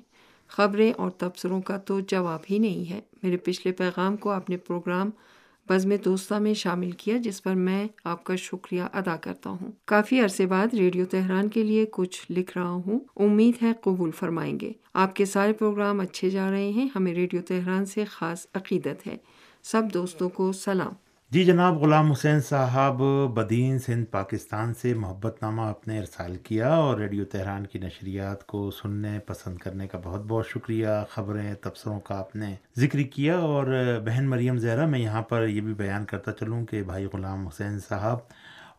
خبریں 0.48 0.92
اور 0.96 1.10
تبصروں 1.10 1.62
کا 1.62 1.76
تو 1.76 2.00
جواب 2.00 2.40
ہی 2.50 2.58
نہیں 2.58 2.90
ہے۔ 2.90 3.00
میرے 3.22 3.36
پچھلے 3.36 3.72
پیغام 3.72 4.16
کو 4.16 4.30
اپنے 4.30 4.56
پروگرام 4.56 5.10
بزم 5.68 5.92
دوستہ 6.04 6.34
میں 6.34 6.54
شامل 6.54 6.90
کیا، 6.90 7.16
جس 7.16 7.42
پر 7.42 7.54
میں 7.54 7.88
آپ 8.04 8.24
کا 8.24 8.36
شکریہ 8.36 8.82
ادا 8.92 9.16
کرتا 9.16 9.50
ہوں۔ 9.50 9.72
کافی 9.84 10.20
عرصے 10.20 10.46
بعد 10.46 10.74
ریڈیو 10.74 11.04
تہران 11.04 11.48
کے 11.48 11.62
لیے 11.62 11.86
کچھ 11.90 12.32
لکھ 12.32 12.58
رہا 12.58 12.70
ہوں۔ 12.70 12.98
امید 13.16 13.62
ہے 13.62 13.72
قبول 13.80 14.10
فرمائیں 14.10 14.60
گے۔ 14.60 14.72
آپ 14.94 15.16
کے 15.16 15.24
سارے 15.24 15.52
پروگرام 15.52 16.00
اچھے 16.00 16.30
جا 16.30 16.50
رہے 16.50 16.70
ہیں۔ 16.70 16.88
ہمیں 16.96 17.14
ریڈیو 17.14 17.40
تہران 17.42 17.86
سے 17.86 18.04
خاص 18.04 18.46
عقیدت 18.54 19.06
ہے۔ 19.06 19.16
سب 19.62 19.82
دوستوں 19.94 20.28
کو 20.28 20.52
سلام۔ 20.52 20.92
جی 21.30 21.44
جناب، 21.44 21.78
غلام 21.78 22.10
حسین 22.12 22.40
صاحب 22.40 23.02
بدین 23.34 23.78
سندھ، 23.78 24.04
پاکستان 24.10 24.74
سے 24.74 24.94
محبت 24.94 25.42
نامہ 25.42 25.62
اپنے 25.62 25.98
ارسال 25.98 26.36
کیا 26.36 26.68
اور 26.74 26.96
ریڈیو 26.98 27.24
تہران 27.24 27.66
کی 27.66 27.78
نشریات 27.78 28.46
کو 28.46 28.70
سننے، 28.70 29.18
پسند 29.26 29.58
کرنے 29.58 29.88
کا 29.88 29.98
بہت 30.04 30.20
بہت 30.28 30.46
شکریہ۔ 30.46 30.88
خبریں، 31.10 31.54
تبصروں 31.54 32.00
کا 32.00 32.18
آپ 32.18 32.36
نے 32.36 32.54
ذکر 32.78 33.02
کیا 33.02 33.36
اور 33.38 33.66
بہن 34.04 34.28
مریم 34.28 34.56
زہرا، 34.56 34.86
میں 34.86 34.98
یہاں 34.98 35.22
پر 35.22 35.46
یہ 35.46 35.60
بھی 35.60 35.74
بیان 35.74 36.04
کرتا 36.04 36.32
چلوں 36.32 36.64
کہ 36.66 36.82
بھائی 36.82 37.06
غلام 37.12 37.46
حسین 37.46 37.78
صاحب 37.78 38.18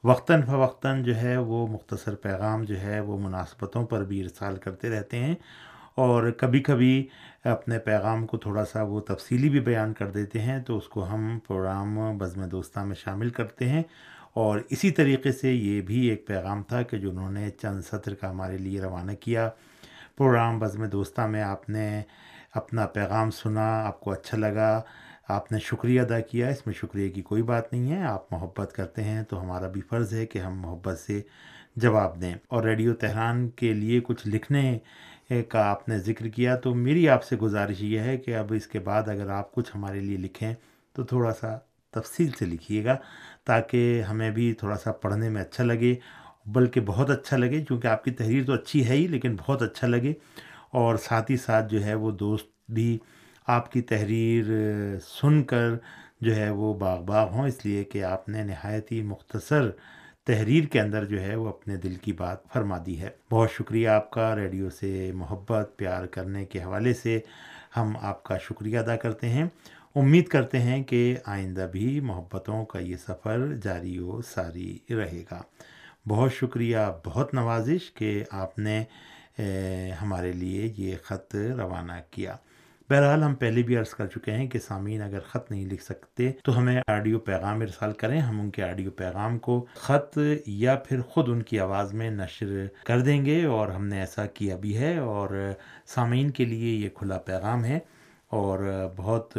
وقتاً 0.03 0.41
فوقتاً 0.41 1.03
جو 1.03 1.15
ہے 1.15 1.37
وہ 1.37 1.67
مختصر 1.67 2.15
پیغام 2.15 2.63
جو 2.63 2.81
ہے 2.81 2.99
وہ 2.99 3.17
مناسبتوں 3.17 3.85
پر 3.85 4.03
بھی 4.03 4.21
ارسال 4.21 4.55
کرتے 4.55 4.89
رہتے 4.89 5.19
ہیں 5.19 5.35
اور 5.99 6.31
کبھی 6.31 6.59
کبھی 6.59 7.07
اپنے 7.43 7.79
پیغام 7.79 8.27
کو 8.27 8.37
تھوڑا 8.37 8.65
سا 8.65 8.81
وہ 8.81 8.99
تفصیلی 8.99 9.49
بھی 9.49 9.59
بیان 9.59 9.93
کر 9.93 10.11
دیتے 10.11 10.39
ہیں، 10.41 10.59
تو 10.59 10.77
اس 10.77 10.87
کو 10.87 11.09
ہم 11.09 11.39
پروگرام 11.47 12.17
بزم 12.17 12.45
دوستہ 12.45 12.79
میں 12.79 12.95
شامل 12.95 13.29
کرتے 13.29 13.69
ہیں۔ 13.69 13.83
اور 14.33 14.59
اسی 14.69 14.91
طریقے 14.91 15.31
سے 15.31 15.53
یہ 15.53 15.81
بھی 15.81 16.07
ایک 16.07 16.27
پیغام 16.27 16.63
تھا 16.63 16.81
کہ 16.81 16.97
جو 16.97 17.09
انہوں 17.09 17.31
نے 17.31 17.49
چند 17.49 17.81
سطر 17.81 18.13
کا 18.13 18.29
ہمارے 18.29 18.57
لیے 18.57 18.81
روانہ 18.81 19.11
کیا۔ 19.11 19.49
پروگرام 20.17 20.59
بزم 20.59 20.85
دوستہ 20.85 21.21
میں 21.21 21.43
آپ 21.43 21.69
نے 21.69 22.01
اپنا 22.53 22.85
پیغام 22.85 23.31
سنا، 23.31 23.85
آپ 23.85 23.99
کو 23.99 24.11
اچھا 24.11 24.37
لگا، 24.37 24.81
آپ 25.27 25.51
نے 25.51 25.59
شکریہ 25.59 26.01
ادا 26.01 26.19
کیا۔ 26.19 26.49
اس 26.49 26.65
میں 26.65 26.73
شکریہ 26.73 27.09
کی 27.09 27.21
کوئی 27.21 27.43
بات 27.43 27.73
نہیں 27.73 27.91
ہے، 27.91 28.03
آپ 28.03 28.33
محبت 28.33 28.73
کرتے 28.75 29.03
ہیں 29.03 29.23
تو 29.23 29.41
ہمارا 29.41 29.67
بھی 29.67 29.81
فرض 29.81 30.13
ہے 30.13 30.25
کہ 30.25 30.39
ہم 30.39 30.59
محبت 30.59 30.99
سے 30.99 31.21
جواب 31.81 32.21
دیں 32.21 32.33
اور 32.47 32.63
ریڈیو 32.63 32.93
تہران 32.93 33.49
کے 33.49 33.73
لیے 33.73 33.99
کچھ 34.03 34.27
لکھنے 34.27 34.79
کا 35.49 35.65
آپ 35.69 35.89
نے 35.89 35.97
ذکر 35.99 36.27
کیا 36.27 36.55
تو 36.55 36.73
میری 36.75 37.07
آپ 37.09 37.23
سے 37.23 37.35
گزارش 37.35 37.81
یہ 37.81 37.99
ہے 37.99 38.17
کہ 38.17 38.35
اب 38.35 38.53
اس 38.55 38.67
کے 38.67 38.79
بعد 38.79 39.07
اگر 39.07 39.29
آپ 39.29 39.51
کچھ 39.53 39.71
ہمارے 39.75 39.99
لیے 39.99 40.17
لکھیں 40.17 40.53
تو 40.95 41.03
تھوڑا 41.03 41.33
سا 41.33 41.57
تفصیل 41.93 42.31
سے 42.39 42.45
لکھیے 42.45 42.83
گا 42.85 42.95
تاکہ 43.45 44.01
ہمیں 44.09 44.29
بھی 44.31 44.51
تھوڑا 44.53 44.77
سا 44.77 44.91
پڑھنے 44.91 45.29
میں 45.29 45.41
اچھا 45.41 45.63
لگے، 45.63 45.95
بلکہ 46.45 46.81
بہت 46.81 47.09
اچھا 47.09 47.37
لگے، 47.37 47.61
کیونکہ 47.65 47.87
آپ 47.87 48.03
کی 48.03 48.11
تحریر 48.11 48.45
تو 48.45 48.53
اچھی 48.53 48.87
ہے 48.87 48.95
ہی، 48.95 49.07
لیکن 49.07 49.35
بہت 49.39 49.61
اچھا 49.61 49.87
لگے۔ 49.87 50.13
اور 50.71 50.95
ساتھ 50.97 51.31
ہی 51.31 51.37
ساتھ 51.37 51.71
جو 51.71 51.83
ہے 51.85 51.93
وہ 51.93 52.11
دوست 52.11 52.47
بھی 52.71 52.97
آپ 53.47 53.71
کی 53.71 53.81
تحریر 53.81 54.43
سن 54.99 55.43
کر 55.43 55.69
جو 56.21 56.35
ہے 56.35 56.49
وہ 56.49 56.73
باغ 56.73 57.01
باغ 57.03 57.29
ہوں، 57.31 57.47
اس 57.47 57.65
لیے 57.65 57.83
کہ 57.83 58.03
آپ 58.03 58.29
نے 58.29 58.43
نہایت 58.43 58.91
ہی 58.91 59.01
مختصر 59.03 59.69
تحریر 60.29 60.63
کے 60.63 60.79
اندر 60.81 61.05
جو 61.05 61.21
ہے 61.21 61.35
وہ 61.35 61.47
اپنے 61.49 61.75
دل 61.75 61.95
کی 61.95 62.11
بات 62.13 62.47
فرما 62.53 62.77
دی 62.85 62.99
ہے۔ 63.01 63.09
بہت 63.31 63.51
شکریہ 63.51 63.87
آپ 63.87 64.11
کا 64.11 64.35
ریڈیو 64.35 64.69
سے 64.69 65.11
محبت 65.15 65.73
پیار 65.77 66.05
کرنے 66.05 66.45
کے 66.45 66.61
حوالے 66.63 66.93
سے 66.93 67.19
ہم 67.77 67.93
آپ 68.01 68.23
کا 68.23 68.37
شکریہ 68.37 68.79
ادا 68.79 68.95
کرتے 68.95 69.29
ہیں۔ 69.29 69.45
امید 69.95 70.27
کرتے 70.27 70.59
ہیں 70.59 70.83
کہ 70.83 71.17
آئندہ 71.25 71.67
بھی 71.71 71.99
محبتوں 71.99 72.65
کا 72.65 72.79
یہ 72.79 72.95
سفر 72.97 73.53
جاری 73.63 73.97
و 73.99 74.21
ساری 74.21 74.77
رہے 74.89 75.23
گا۔ 75.31 75.41
بہت 76.07 76.33
شکریہ، 76.33 76.77
بہت 77.05 77.33
نوازش 77.33 77.93
کہ 77.93 78.23
آپ 78.31 78.59
نے 78.59 78.83
ہمارے 80.01 80.31
لیے 80.31 80.73
یہ 80.77 80.95
خط 81.03 81.35
روانہ 81.35 81.99
کیا۔ 82.11 82.35
بہرحال 82.89 83.23
ہم 83.23 83.35
پہلے 83.35 83.61
بھی 83.63 83.77
عرض 83.77 83.89
کر 83.89 84.07
چکے 84.07 84.31
ہیں 84.31 84.47
کہ 84.47 84.59
سامعین 84.59 85.01
اگر 85.01 85.19
خط 85.19 85.51
نہیں 85.51 85.65
لکھ 85.65 85.83
سکتے 85.83 86.31
تو 86.43 86.57
ہمیں 86.57 86.81
آڈیو 86.87 87.19
پیغام 87.19 87.61
ارسال 87.61 87.91
کریں، 87.93 88.19
ہم 88.21 88.39
ان 88.41 88.49
کے 88.51 88.63
آڈیو 88.63 88.91
پیغام 88.91 89.37
کو 89.39 89.65
خط 89.73 90.17
یا 90.45 90.75
پھر 90.75 91.01
خود 91.01 91.29
ان 91.29 91.43
کی 91.43 91.59
آواز 91.59 91.93
میں 91.93 92.09
نشر 92.11 92.47
کر 92.85 92.99
دیں 92.99 93.25
گے 93.25 93.45
اور 93.45 93.69
ہم 93.69 93.85
نے 93.85 93.99
ایسا 93.99 94.25
کیا 94.25 94.55
بھی 94.55 94.77
ہے 94.77 94.97
اور 94.97 95.29
سامعین 95.85 96.29
کے 96.29 96.45
لیے 96.45 96.73
یہ 96.75 96.89
کھلا 96.89 97.17
پیغام 97.17 97.65
ہے 97.65 97.79
اور 98.31 98.59
بہت 98.95 99.37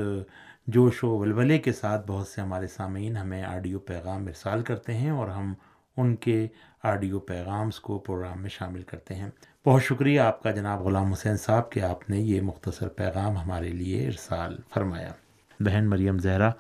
جوش 0.67 1.05
و 1.05 1.09
ولولے 1.19 1.59
کے 1.59 1.73
ساتھ 1.73 2.07
بہت 2.07 2.29
سے 2.29 2.41
ہمارے 2.41 2.67
سامعین 2.67 3.17
ہمیں 3.17 3.43
آڈیو 3.45 3.79
پیغام 3.79 4.27
ارسال 4.27 4.63
کرتے 4.63 4.95
ہیں 4.95 5.11
اور 5.11 5.29
ہم 5.29 5.53
ان 5.97 6.17
کے 6.17 6.47
آڈیو 6.83 7.19
پیغامز 7.21 7.81
کو 7.81 7.99
پروگرام 7.99 8.43
میں 8.43 8.51
شامل 8.51 8.83
کرتے 8.83 9.15
ہیں۔ 9.15 9.31
بہت 9.67 9.83
شکریہ 9.83 10.21
آپ 10.21 10.43
کا 10.43 10.51
جناب 10.51 10.81
غلام 10.83 11.13
حسین 11.13 11.37
صاحب 11.37 11.73
کہ 11.73 11.81
آپ 11.81 12.11
نے 12.11 12.21
یہ 12.21 12.41
مختصر 12.41 12.89
پیغام 12.89 13.37
ہمارے 13.37 13.69
لیے 13.69 14.07
ارسال 14.07 14.57
فرمایا۔ 14.75 15.11
بہن 15.61 15.89
مریم 15.89 16.19
زہرا، 16.19 16.51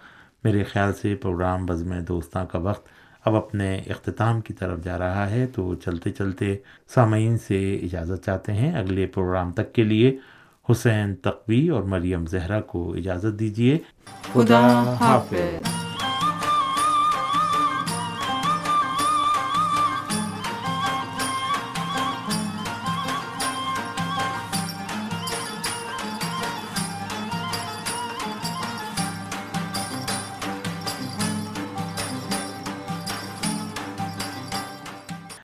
میرے 0.44 0.64
خیال 0.64 0.92
سے 0.92 1.14
پروگرام 1.14 1.66
بزم 1.66 2.00
دوستاں 2.00 2.44
کا 2.44 2.58
وقت 2.58 2.88
اب 3.24 3.36
اپنے 3.36 3.82
اختتام 3.86 4.40
کی 4.40 4.54
طرف 4.54 4.84
جا 4.84 4.98
رہا 4.98 5.30
ہے، 5.30 5.46
تو 5.46 5.74
چلتے 5.74 6.10
چلتے 6.10 6.56
سامعین 6.94 7.38
سے 7.38 7.74
اجازت 7.74 8.24
چاہتے 8.24 8.52
ہیں 8.52 8.78
اگلے 8.78 9.06
پروگرام 9.06 9.52
تک 9.52 9.72
کے 9.72 9.84
لیے 9.84 10.16
حسین 10.70 11.14
تقوی 11.14 11.68
اور 11.68 11.82
مریم 11.82 12.26
زہرا 12.26 12.60
کو 12.60 12.92
اجازت 12.92 13.40
دیجیے 13.40 13.78
خدا 14.32 14.94
حافظ۔ 15.00 15.69